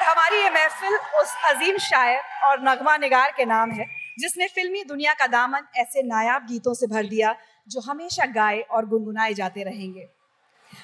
[0.00, 3.86] और हमारी ये महफिल उस अजीम शायर और नगमा निगार के नाम है,
[4.18, 7.34] जिसने फिल्मी दुनिया का दामन ऐसे नायाब गीतों से भर दिया,
[7.68, 10.08] जो हमेशा गाए और गुनगुनाए जाते रहेंगे।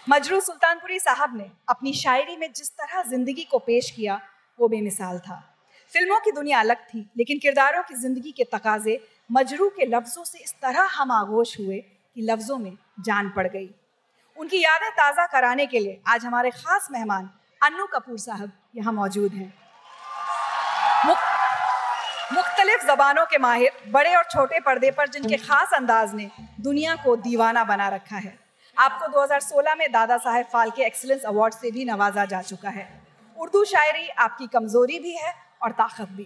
[0.08, 4.20] मजरू सुल्तानपुरी साहब ने अपनी शायरी में जिस तरह ज़िंदगी को पेश किया,
[4.58, 5.40] वो बेमिसाल था।
[5.92, 10.38] फ़िल्मों की दुनिया अलग थी, लेकिन किरदारों की ज़िंदगी के तकाजे मजरू के लफ्ज़ों से
[10.38, 13.70] इस तरह हम आगोश हुए कि लफ्ज़ों में जान पड़ गई।
[14.38, 19.32] उनकी यादें ताज़ा कराने के लिए आज हमारे ख़ास मेहमान अन्नू कपूर साहब यहाँ मौजूद
[19.34, 19.52] हैं।
[22.32, 27.16] मुख्तलिफ़ जबानों के माहिर बड़े और छोटे पर्दे पर जिनके खास अंदाज ने दुनिया को
[27.18, 28.38] दीवाना बना रखा है।
[28.76, 32.88] आपको 2016 में दादा साहेब फाल्के एक्सीलेंस अवार्ड से भी नवाजा जा चुका है।
[33.36, 35.32] उर्दू शायरी आपकी कमज़ोरी भी है
[35.62, 36.24] और ताकत भी।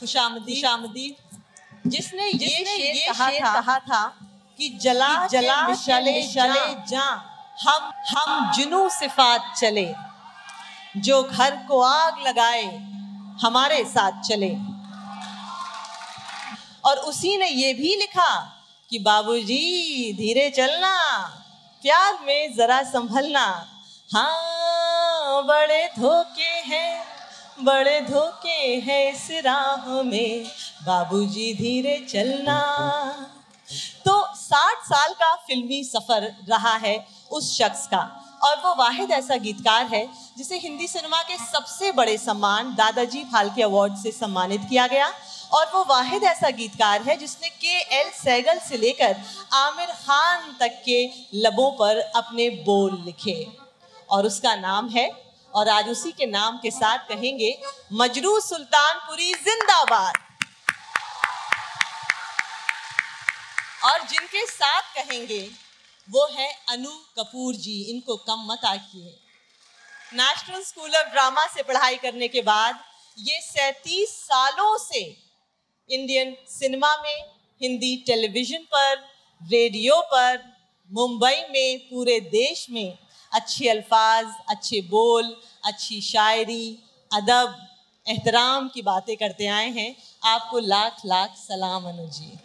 [0.00, 1.16] खुशामदी खुशामदी
[1.86, 4.02] जिसने ये शेर ये कहा, शेर था, कहा था
[4.58, 7.06] कि जला कि जला चले चले जा।
[7.58, 9.88] हम हम जुनू सिफात चले
[10.98, 12.64] जो घर को आग लगाए
[13.42, 14.50] हमारे साथ चले।
[16.84, 18.32] और उसी ने ये भी लिखा
[18.90, 20.94] कि बाबूजी धीरे चलना
[21.84, 23.46] प्यार में जरा संभलना।
[24.10, 26.91] हाँ बड़े धोखे हैं
[27.64, 30.44] बड़े धोखे हैं इस राह में।
[30.86, 32.58] बाबूजी धीरे चलना।
[34.04, 39.36] तो साठ साल का फिल्मी सफ़र रहा है उस शख्स का। और वो वाहिद ऐसा
[39.36, 44.86] गीतकार है, जिसे हिंदी सिनेमा के सबसे बड़े सम्मान दादाजी फाल्के अवार्ड से सम्मानित किया
[44.86, 45.12] गया।
[45.52, 49.16] और वो वाहिद ऐसा गीतकार है, जिसने के एल सैगल से लेकर
[49.52, 53.46] आमिर खान तक के लबों पर अपने बोल लिखे।
[54.10, 60.14] और उसका नाम है और आज उसी के नाम के साथ कहेंगे, मजरू सुल्तानपुरी जिंदाबाद।
[63.84, 65.50] और जिनके साथ कहेंगे,
[66.08, 69.18] वो है अनु कपूर जी, इनको कम मत आकिए।
[70.14, 72.78] नेशनल स्कूल ऑफ़ ड्रामा से पढ़ाई करने के बाद,
[73.18, 75.00] ये सैतीस सालों से
[75.90, 77.24] इंडियन सिनेमा में,
[77.60, 78.96] हिंदी टेलीविज़न पर
[79.42, 80.52] रेडियो पर,
[80.90, 82.98] मुंबई में, पूरे देश में
[83.32, 85.34] अच्छे अल्फाज अच्छे बोल
[85.64, 86.78] अच्छी शायरी
[87.10, 87.56] अदब
[88.06, 89.94] एहतराम की बातें करते आए हैं।
[90.24, 92.38] आपको लाख लाख सलाम अनु जी।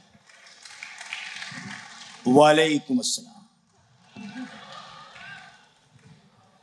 [2.27, 3.33] वालेकुम अस्सलाम।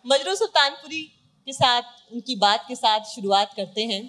[0.07, 1.03] मजरू सुल्तानपुरी
[1.49, 4.03] के साथ उनकी बात के साथ शुरुआत करते हैं।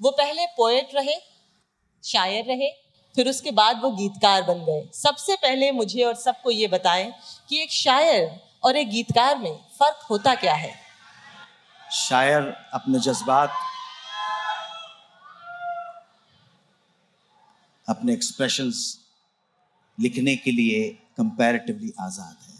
[0.00, 1.16] वो पहले पोएट रहे
[2.04, 2.70] शायर रहे
[3.14, 7.12] फिर उसके बाद वो गीतकार बन गए। सबसे पहले मुझे और सबको ये बताएँ
[7.48, 8.28] कि एक शायर
[8.62, 10.74] और एक गीतकार में फ़र्क होता क्या है?
[11.92, 12.42] शायर
[12.74, 13.52] अपने जज्बात,
[17.88, 18.98] अपने एक्सप्रेशंस
[20.00, 22.56] लिखने के लिए कंपैरेटिवली आज़ाद है।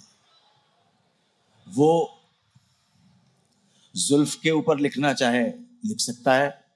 [1.66, 2.20] वो
[3.94, 5.42] जुल्फ के ऊपर लिखना चाहे,
[5.86, 6.68] लिख सकता है।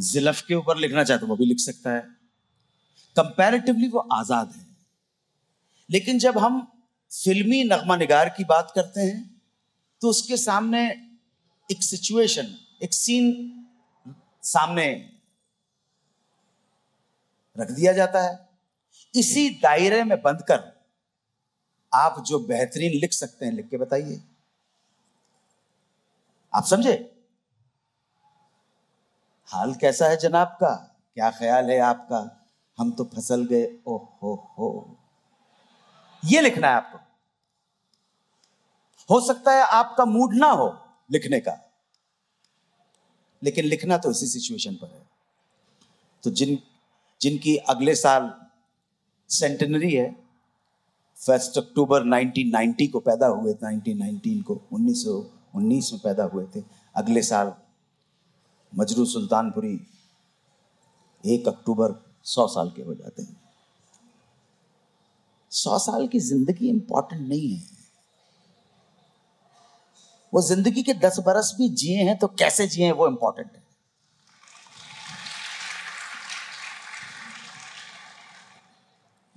[0.00, 2.00] जिलफ के ऊपर लिखना चाहे तो वो भी लिख सकता है।
[3.16, 4.66] कंपैरेटिवली वो आज़ाद है।
[5.90, 6.75] लेकिन जब हम
[7.10, 9.40] फिल्मी नगमा निगार की बात करते हैं
[10.02, 10.86] तो उसके सामने
[11.70, 13.52] एक सिचुएशन एक सीन
[14.42, 14.86] सामने
[17.56, 18.48] रख दिया जाता है।
[19.14, 20.72] इसी दायरे में बंधकर
[21.92, 24.20] आप जो बेहतरीन लिख सकते हैं, लिख के बताइए।
[26.52, 26.92] आप समझे?
[29.48, 30.74] हाल कैसा है जनाब का?
[31.14, 32.48] क्या ख्याल है आपका?
[32.78, 34.95] हम तो फ़सल गए ओ हो हो।
[36.22, 36.98] ये लिखना है आपको।
[39.10, 40.68] हो सकता है आपका मूड ना हो
[41.10, 41.58] लिखने का,
[43.42, 45.06] लेकिन लिखना तो इसी सिचुएशन पर है।
[46.24, 46.58] तो जिन,
[47.20, 48.32] जिनकी अगले साल
[49.30, 50.10] सेंटेनरी है
[51.18, 56.62] फ़र्स्ट अक्टूबर 1990 को पैदा हुए थे 1919 को 1919 में पैदा हुए थे।
[56.94, 57.52] अगले साल
[58.72, 59.78] मजरू सुल्तानपुरी
[61.24, 61.94] एक अक्टूबर
[62.24, 63.45] सौ साल के हो जाते हैं।
[65.56, 67.62] सौ साल की ज़िंदगी इंपॉर्टेंट नहीं है।
[70.32, 73.64] वो ज़िंदगी के दस बरस भी जिए हैं तो कैसे जिए वो इंपॉर्टेंट है।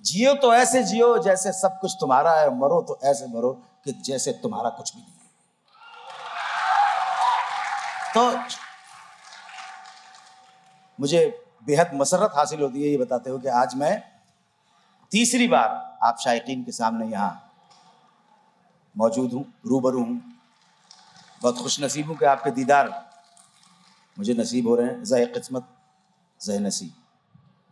[0.05, 3.51] जियो तो ऐसे जियो जैसे सब कुछ तुम्हारा है, मरो तो ऐसे मरो
[3.85, 5.17] कि जैसे तुम्हारा कुछ भी नहीं
[8.13, 8.21] तो
[10.99, 11.27] मुझे
[11.67, 14.01] बेहद मसरत हासिल होती है, ये बताते हो कि आज मैं
[15.11, 17.31] तीसरी बार आप शायकीन के सामने यहाँ
[18.95, 20.21] मौजूद हूँ, रूबरू हूँ।
[21.41, 22.87] बहुत खुश नसीब हूँ कि आपके दीदार
[24.17, 25.67] मुझे नसीब हो रहे हैं। जय किस्मत,
[26.39, 26.93] जय नसीब।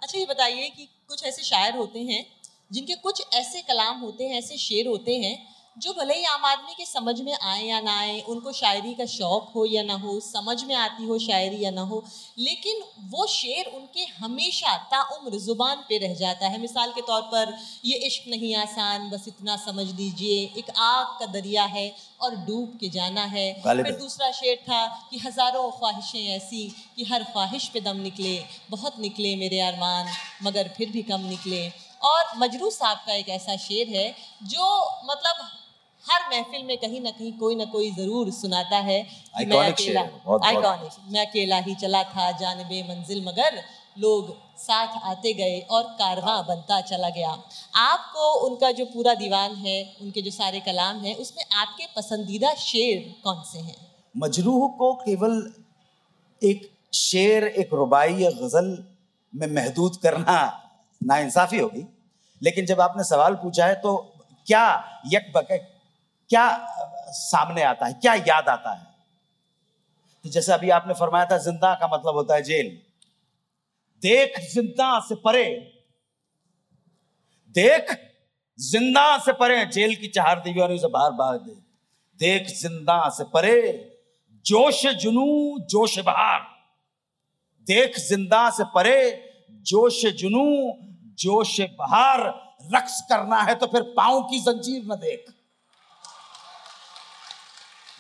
[0.02, 2.26] अच्छा ये बताइए कि कुछ ऐसे शायर होते हैं
[2.72, 5.36] जिनके कुछ ऐसे कलाम होते हैं, ऐसे शेर होते हैं
[5.78, 9.06] जो भले ही आम आदमी के समझ में आए या ना आए उनको शायरी का
[9.08, 12.04] शौक हो या ना हो समझ में आती हो शायरी या ना हो
[12.40, 17.56] लेकिन वो शेर उनके हमेशा ताउम्र ज़ुबान पे रह जाता है। मिसाल के तौर पर
[17.86, 21.88] ये इश्क नहीं आसान बस इतना समझ लीजिए एक आग का दरिया है
[22.22, 27.24] और डूब के जाना है। फिर दूसरा शेर था कि हज़ारों ख्वाहिशें ऐसी कि हर
[27.26, 28.38] ख्वाहिश पे दम निकले
[28.70, 30.14] बहुत निकले मेरे अरमान
[30.44, 31.68] मगर फिर भी कम निकले।
[32.04, 34.10] और मजरू साहब का एक ऐसा शेर है
[34.46, 34.66] जो
[35.06, 35.48] मतलब
[36.07, 39.00] हर महफिल में कहीं ना कहीं कोई ना कोई ज़रूर सुनाता है
[39.42, 40.01] मैं अकेला।
[40.44, 43.62] आइकॉनिक मैं अकेला ही चला था जानबे मंजिल मगर
[44.00, 47.30] लोग साथ आते गए और कारवां बनता चला गया।
[47.77, 53.00] आपको उनका जो पूरा दीवान है उनके जो सारे कलाम हैं उसमें आपके पसंदीदा शेर
[53.24, 53.75] कौन से हैं?
[54.15, 55.33] मजरूह को केवल
[56.42, 58.77] एक शेर एक रुबाई या गज़ल
[59.33, 60.38] में महदूद करना
[61.01, 61.86] नाइंसाफी होगी।
[62.42, 63.95] लेकिन जब आपने सवाल पूछा है तो
[64.48, 64.65] क्या
[65.13, 65.51] यक बक
[66.30, 66.48] क्या
[67.10, 67.94] सामने आता है?
[67.94, 68.86] क्या याद आता है?
[70.26, 72.78] तो जैसे अभी आपने फरमाया था, ज़िंदा का मतलब होता है जेल।
[74.02, 75.46] देख ज़िंदा से परे।
[77.56, 77.96] देख
[78.60, 81.52] ज़िंदा से परे, जेल की चार दीवारों से बाहर बाहर दे।
[82.20, 83.62] देख ज़िंदा से परे,
[84.46, 86.40] जोश जुनू, जोश बहार।
[87.68, 89.00] देख ज़िंदा से परे,
[89.66, 90.46] जोश जुनू,
[91.20, 92.22] जोश बहार।
[92.74, 95.34] रक्स करना है तो फिर पाँव की जंजीर न देख।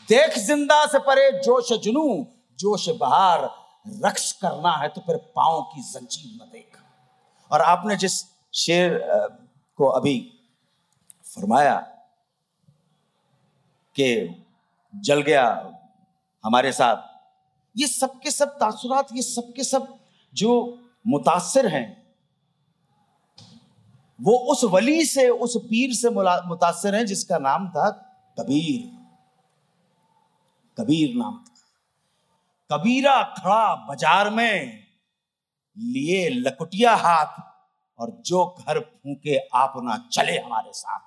[0.09, 2.25] देख ज़िंदा से परे, जोश जुनू,
[2.59, 3.49] जोश बहार
[4.05, 6.77] रक्स करना है तो फिर पाँव की जंजीर न देख।
[7.51, 8.23] और आपने जिस
[8.53, 8.97] शेर
[9.79, 10.19] को अभी
[11.25, 11.75] फरमाया
[13.95, 14.07] कि
[14.93, 15.45] जल गया
[16.43, 16.97] हमारे साथ,
[17.75, 19.87] ये सब के सब तासुरात, ये सब के सब
[20.33, 21.87] जो मुतासर हैं,
[24.19, 27.89] वो उस वली से, उस पीर से मुतासर हैं जिसका नाम था
[28.37, 28.96] कबीर।
[30.77, 31.55] कबीर नाम था।
[32.69, 34.55] कबीरा खड़ा बाज़ार में
[35.77, 37.41] लिए लकुटिया हाथ
[37.99, 41.01] और जो घर फूके आप ना चले हमारे साथ।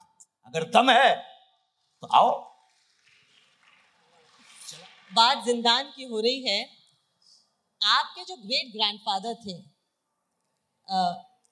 [0.46, 1.14] अगर दम है
[2.02, 2.30] तो आओ।
[5.12, 6.60] बात जिंदान की हो रही है।
[7.80, 9.58] आपके जो ग्रेट ग्रैंडफादर थे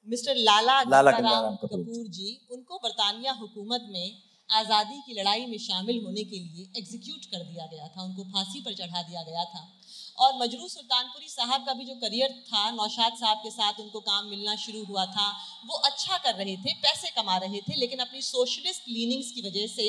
[0.06, 4.06] मिस्टर लाला लाला कपूर जी उनको बरतानिया हुकूमत में
[4.50, 8.60] आज़ादी की लड़ाई में शामिल होने के लिए एग्जीक्यूट कर दिया गया था, उनको फांसी
[8.60, 9.74] पर चढ़ा दिया गया था।
[10.18, 14.26] और मजरू सुल्तानपुरी साहब का भी जो करियर था, नौशाद साहब के साथ उनको काम
[14.26, 15.26] मिलना शुरू हुआ था,
[15.66, 19.66] वो अच्छा कर रहे थे, पैसे कमा रहे थे, लेकिन अपनी सोशलिस्ट लीनिंग्स की वजह
[19.66, 19.86] से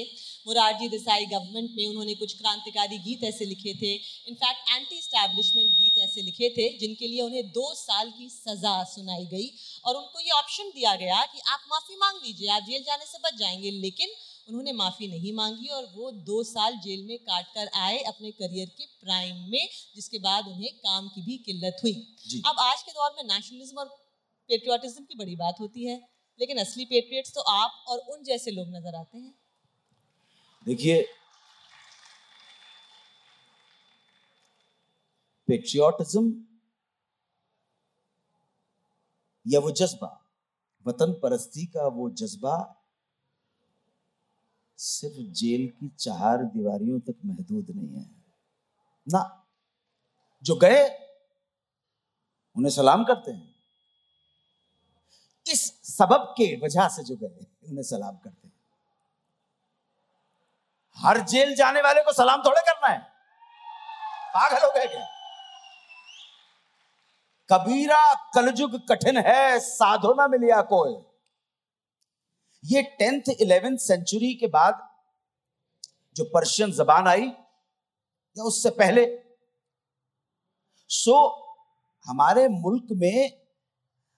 [0.48, 3.94] मुरारजी देसाई गवर्नमेंट में उन्होंने कुछ क्रांतिकारी गीत ऐसे लिखे थे
[4.28, 9.26] इनफैक्ट एंटी स्टैब्लिशमेंट गीत ऐसे लिखे थे, जिनके लिए उन्हें दो साल की सज़ा सुनाई
[9.26, 9.52] गई।
[9.86, 13.18] और उनको ये ऑप्शन दिया गया कि आप माफ़ी मांग लीजिए, आप जेल जाने से
[13.20, 14.10] बच जाएँगे, लेकिन
[14.50, 18.70] उन्होंने माफ़ी नहीं मांगी और वो दो साल जेल में काट कर आए अपने करियर
[18.78, 21.94] के प्राइम में जिसके बाद उन्हें काम की भी किल्लत हुई।
[22.46, 23.88] अब आज के दौर में नेशनलिज्म और
[24.50, 25.98] पेट्रियाटिज्म की बड़ी बात होती है
[26.40, 29.34] लेकिन असली पेट्रियट्स तो आप और उन जैसे लोग नज़र आते हैं।
[30.66, 31.02] देखिए
[35.48, 36.34] पेट्रियोटिज्म
[39.46, 40.16] या वो जज्बा
[40.86, 42.56] वतन परस्ती का वो जज्बा
[44.82, 48.12] सिर्फ़ जेल की चार दीवारियों तक महदूद नहीं है।
[49.10, 49.46] ना,
[50.44, 50.88] जो गए,
[52.58, 53.56] उन्हें सलाम करते हैं।
[55.48, 58.54] इस सबब के वजह से जो गए, उन्हें सलाम करते हैं।
[60.98, 63.00] हर जेल जाने वाले को सलाम थोड़े करना है।
[64.30, 65.08] पागल हो गए क्या?
[67.52, 71.09] कबीरा कलजुग कठिन है, साधो ना मिलिया कोई।
[72.64, 74.88] ये टेंथ, इलेवेंथ सेंचुरी के बाद
[76.16, 79.06] जो पर्शियन जबान आई, या उससे पहले।
[80.90, 81.16] सो
[82.06, 83.32] हमारे मुल्क में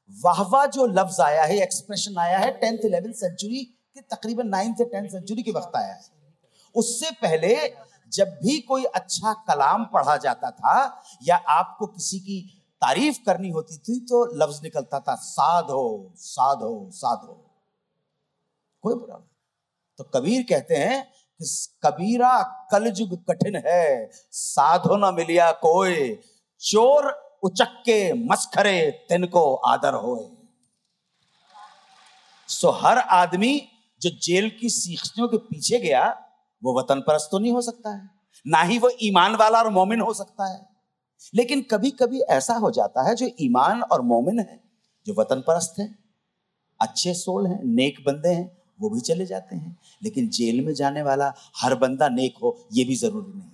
[0.10, 5.10] वाहवा जो लफ्ज आया है एक्सप्रेशन आया है, टेंथ, इलेवेंथ सेंचुरी के तकरीबन नाइन्थ टेंथ
[5.10, 6.02] सेंचुरी के वक्त आया है।
[6.76, 7.56] उससे पहले
[8.12, 12.42] जब भी कोई अच्छा कलाम पढ़ा जाता था, या आपको किसी की
[12.82, 17.51] तारीफ़ करनी होती थी तो लफ्ज निकलता था, साधो साधो साधो।
[18.84, 19.28] कोई बुरा नहीं।
[20.00, 21.04] तो कबीर कहते हैं
[21.40, 21.46] कि
[21.84, 26.18] कबीरा कलजुग कठिन है, साधो न मिलिया कोई,
[26.62, 27.10] चोर
[27.44, 30.30] उचक्के मस्खरे तिनको आदर होए।
[32.50, 33.70] सो हर आदमी
[34.02, 36.10] जो जेल की सीखियों के पीछे गया,
[36.64, 38.10] वो वतन परस्त तो नहीं हो सकता है,
[38.48, 40.70] ना ही वो ईमान वाला और मोमिन हो सकता है।
[41.36, 44.60] लेकिन कभी कभी ऐसा हो जाता है जो ईमान और मोमिन है,
[45.06, 45.96] जो वतन परस्त है,
[46.80, 51.02] अच्छे सोल हैं, नेक बंदे हैं वो भी चले जाते हैं। लेकिन जेल में जाने
[51.04, 53.50] वाला हर बंदा नेक हो, ये भी ज़रूरी नहीं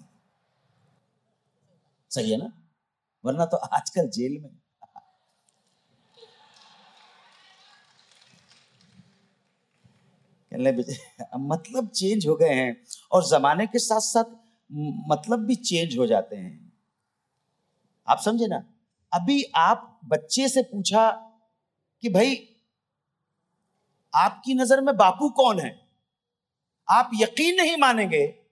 [2.12, 2.52] सही है ना?
[3.24, 4.50] वरना तो आजकल जेल में
[11.42, 12.76] मतलब चेंज हो गए हैं
[13.12, 14.36] और जमाने के साथ साथ
[15.10, 16.72] मतलब भी चेंज हो जाते हैं।
[18.08, 18.64] आप समझे ना?
[19.12, 21.10] अभी आप बच्चे से पूछा
[22.04, 22.36] कि भाई
[24.16, 25.88] आपकी नज़र में बापू कौन है?
[26.90, 28.48] आप यकीन नहीं मानेंगे,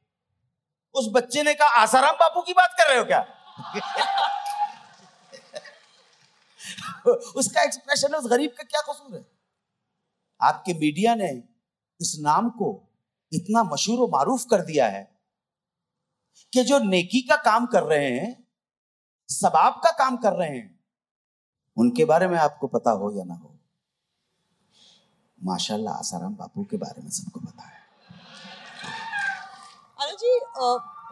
[0.95, 3.27] उस बच्चे ने कहा, आसाराम बापू की बात कर रहे हो क्या?
[7.35, 9.25] उसका एक्सप्रेशन उस गरीब का क्या कसूर है?
[10.41, 11.43] आपके मीडिया ने
[12.01, 12.91] इस नाम को
[13.33, 15.21] इतना मशहूर और मारूफ कर दिया है
[16.53, 18.47] कि जो नेकी का काम कर रहे हैं,
[19.29, 20.79] सबाब का काम कर रहे हैं,
[21.77, 23.54] उनके बारे में आपको पता हो या ना हो।
[25.39, 27.73] माशाल्लाह आसाराम बापू के बारे में सबको पता है।
[29.99, 30.33] अनुज जी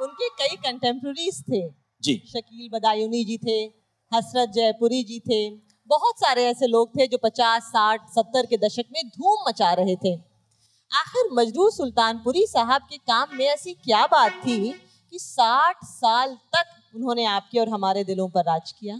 [0.03, 1.61] उनके कई कंटेम्प्रेरीज थे।
[2.03, 3.57] जी। शकील बदायूनी जी थे
[4.11, 5.39] हसरत जयपुरी जी थे।
[5.89, 9.95] बहुत सारे ऐसे लोग थे जो 50, 60, 70 के दशक में धूम मचा रहे
[9.95, 10.13] थे।
[10.91, 16.95] आखिर मजरूर सुल्तानपुरी साहब के काम में ऐसी क्या बात थी कि 60 साल तक
[16.95, 18.95] उन्होंने आपके और हमारे दिलों पर राज किया?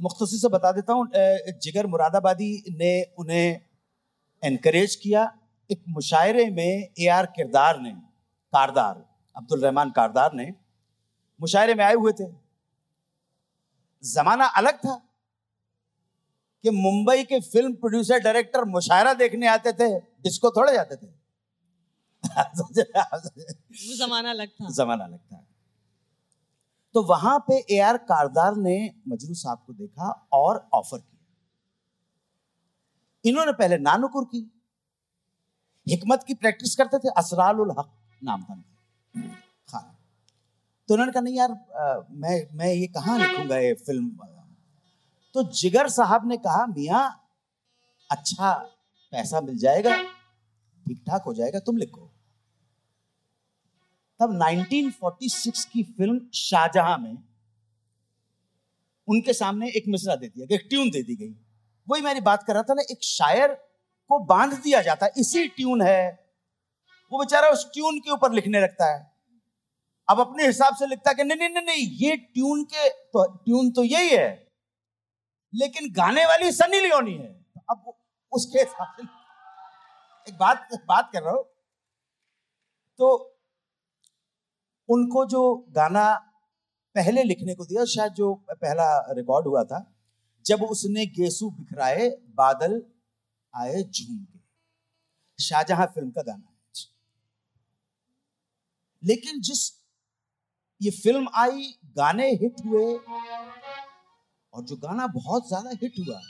[0.00, 1.06] मुख्तसर से बता देता हूँ
[1.58, 3.60] जिगर मुरादाबादी ने उन्हें
[4.42, 5.22] एनकरेज किया
[5.70, 7.90] एक मुशायरे में ए आर किरदार ने
[8.52, 9.04] कारदार
[9.36, 10.46] अब्दुल रहमान कारदार ने
[11.40, 12.26] मुशायरे में आए हुए थे।
[14.02, 14.94] जमाना अलग था
[16.64, 21.06] कि मुंबई के फ़िल्म प्रोड्यूसर डायरेक्टर मुशायरा देखने आते थे डिस्को थोड़े जाते थे।
[22.24, 25.44] वो जमाना अलग था। जमाना अलग था।
[26.94, 28.74] तो वहाँ पे ए आर कारदार ने
[29.08, 31.11] मजरू साहब को देखा और ऑफ़र किया।
[33.24, 34.50] इन्होंने पहले नानुकुर की।
[35.86, 37.90] हिकमत की प्रैक्टिस करते थे असराल उल हक
[38.24, 38.54] नाम था।
[39.68, 39.90] खान
[40.88, 44.10] तो उन्होंने कहा नहीं यार अ, मैं मैं ये कहाँ लिखूँगा ये फ़िल्म?
[45.34, 47.02] तो जिगर साहब ने कहा मियाँ
[48.10, 48.52] अच्छा
[49.12, 49.96] पैसा मिल जाएगा
[50.86, 52.10] ठीक ठाक हो जाएगा तुम लिखो।
[54.20, 57.16] तब 1946 की फ़िल्म शाहजहां में
[59.08, 61.34] उनके सामने एक मिसरा दे दिया एक ट्यून दे दी गई।
[61.88, 63.52] वही मैंने बात कर रहा था ना, एक शायर
[64.10, 66.32] को बाँध दिया जाता है। इसी ट्यून है।
[67.12, 69.10] वो बेचारा उस ट्यून के ऊपर लिखने लगता है।
[70.08, 73.70] अब अपने हिसाब से लिखता है कि नहीं नहीं नहीं, ये ट्यून के तो ट्यून
[73.70, 74.48] तो यही है,
[75.54, 77.92] लेकिन गाने वाली सनी लियोनी है। अब
[78.32, 79.02] उसके हिसाब से
[80.32, 81.44] एक बात एक बात कर रहा हूँ।
[82.98, 83.38] तो
[84.88, 86.14] उनको जो गाना
[86.94, 89.91] पहले लिखने को दिया, शायद जो पहला रिकॉर्ड हुआ था
[90.44, 92.82] जब उसने गेसू बिखराए, बादल
[93.54, 94.38] आए झूम के।
[95.38, 96.50] शाहजहां फ़िल्म का गाना है
[99.02, 99.60] लेकिन जिस
[100.80, 101.62] ये फ़िल्म आई,
[101.96, 102.84] गाने हिट हुए,
[104.54, 106.20] और जो गाना बहुत ज़्यादा हिट हुआ,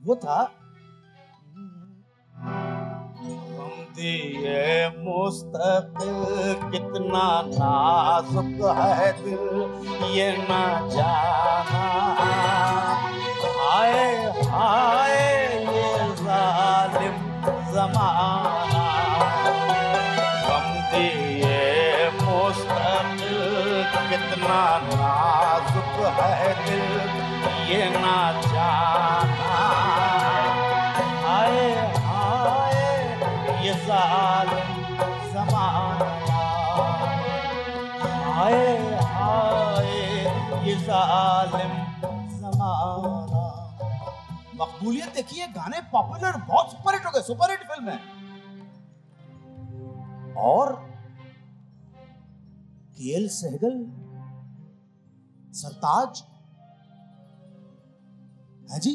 [0.00, 0.38] वो था
[4.96, 9.46] मुस्तकिल कितना नाजुक है दिल,
[10.16, 11.84] ये ना जाना।
[13.84, 14.12] हाय
[14.50, 15.16] हाय
[15.76, 15.88] ये
[16.18, 17.16] जालिम
[17.72, 18.84] जमाना।
[20.44, 23.36] हम दिए मुस्तकिल,
[24.08, 26.88] कितना नाजुक है दिल,
[27.68, 29.60] ये ना जाना।
[31.26, 31.60] हाय
[32.08, 32.80] हाय
[33.66, 34.74] ये जालिम
[35.34, 36.12] जमाना।
[38.32, 38.60] हाय
[39.14, 39.92] हाय
[40.68, 41.83] ये जालिम
[44.54, 47.98] मकबूलियत देखिए, गाने पॉपुलर बहुत सुपर हिट हो गए सुपर हिट फ़िल्म है
[50.42, 50.72] और
[52.96, 53.76] केएल सहगल
[55.54, 56.22] सरताज
[58.70, 58.94] है जी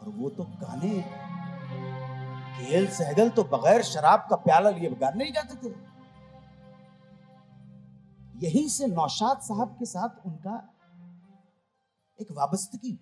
[0.00, 0.94] और वो तो गाने
[2.58, 5.74] केएल सहगल तो बगैर शराब का प्याला लिए गाने नहीं गाते थे
[8.46, 10.56] यहीं से नौशाद साहब के साथ उनका
[12.18, 12.92] एक वाबस्तगी।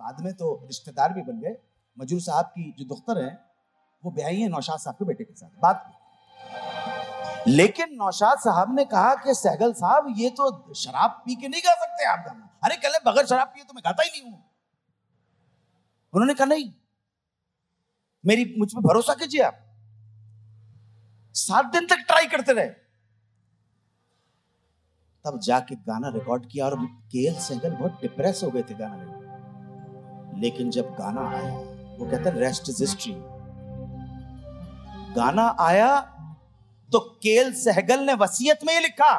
[0.00, 1.56] बाद में तो रिश्तेदार भी बन गए।
[1.98, 3.44] मजूर साहब की जो दुख्तर है,
[4.04, 5.94] वो ब्याही है नौशाद साहब के बेटे के साथ। बात।
[7.48, 11.74] लेकिन नौशाद साहब ने कहा कि सहगल साहब, ये तो शराब पी के नहीं गा
[11.74, 14.44] सकते आप गाना अरे कल बगैर शराब पिए तो मैं गाता ही नहीं हूँ।
[16.12, 16.72] उन्होंने कहा, नहीं,
[18.26, 19.64] मेरी, मुझ पर भरोसा कीजिए आप।
[21.34, 22.68] सात दिन तक ट्राई करते रहे।
[25.24, 29.27] तब जाके गाना रिकॉर्ड किया और केएल सहगल बहुत डिप्रेस हो गए थे गाना में
[30.38, 31.52] लेकिन जब गाना आया,
[31.98, 33.14] वो कहता है रेस्ट इज़ हिस्ट्री
[35.14, 35.90] गाना आया
[36.90, 39.14] तो केल सहगल ने वसीयत में ही लिखा,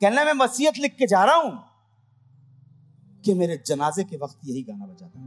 [0.00, 1.52] कहना मैं वसीयत लिख के जा रहा हूँ
[3.24, 5.20] कि मेरे जनाजे के वक्त यही गाना बजा था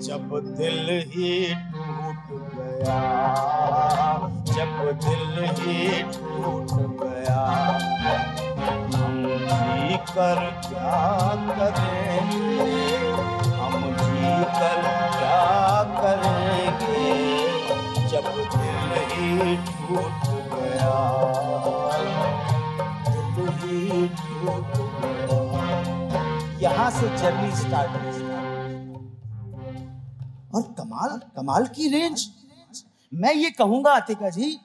[0.00, 0.28] जब
[0.58, 1.30] दिल ही
[1.72, 2.98] टूट गया,
[4.50, 4.74] जब
[5.04, 11.00] दिल ही टूट गया हम जी कर क्या
[11.48, 12.76] करेंगे
[13.56, 14.82] हम जी कर
[15.16, 17.06] क्या करेंगे
[18.08, 20.22] जब दिल ही टूट
[20.54, 20.96] गया
[23.10, 25.38] दिल ही टूट गया
[26.60, 27.92] यहाँ से जर्नी स्टार्ट
[30.54, 32.26] और कमाल कमाल की रेंज
[33.12, 34.56] मैं ये कहूँगा, आतिका जी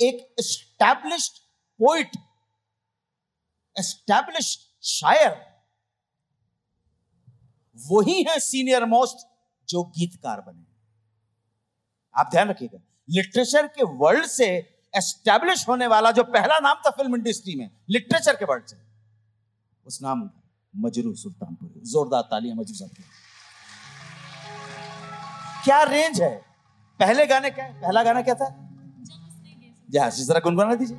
[0.00, 1.38] एक एस्टैब्लिश्ड
[1.80, 2.16] पोइट
[3.76, 5.30] एस्टैब्लिश्ड शायर,
[7.78, 9.26] वही है सीनियर मोस्ट
[9.68, 10.64] जो गीतकार बने।
[12.14, 14.46] आप ध्यान रखिएगा लिटरेचर के वर्ल्ड से
[14.94, 18.76] एस्टैब्लिश होने वाला जो पहला नाम था फ़िल्म इंडस्ट्री में लिटरेचर के वर्ल्ड से,
[19.86, 20.30] उस नाम
[20.74, 23.02] मजरू सुल्तानपुरी, जोरदार तालियाँ मजरू साहब की।
[25.64, 26.36] क्या रेंज है?
[27.00, 27.80] पहले गाने क्या है?
[27.82, 28.48] पहला गाना क्या था?
[29.86, 30.98] Ya, secara kurang nanti sih.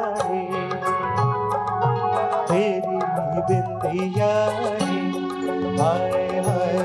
[2.48, 2.98] तेरी
[3.48, 4.32] बिंदिया
[5.80, 6.78] हाय हाय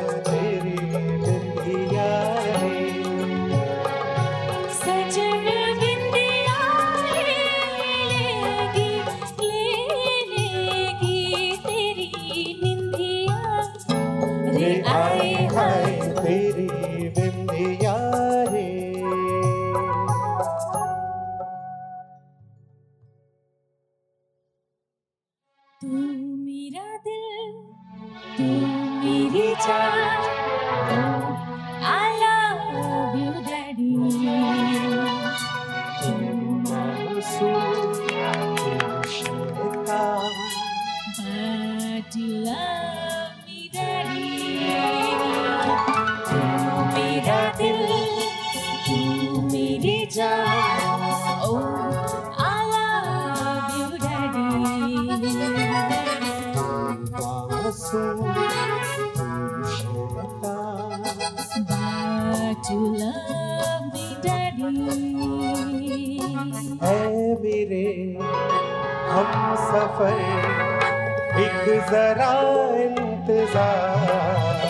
[71.89, 72.31] जरा
[72.75, 74.63] इंतज़ार।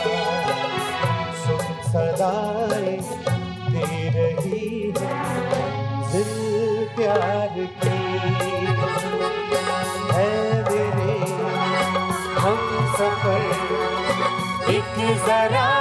[1.87, 2.91] सदाए
[3.71, 5.11] दे रही है
[6.11, 6.31] दिल
[6.95, 7.99] प्यार की।
[10.13, 10.31] है
[10.69, 11.17] मेरे,
[12.39, 12.61] हम
[12.95, 13.41] सफ़र
[14.71, 14.95] एक
[15.27, 15.76] जरा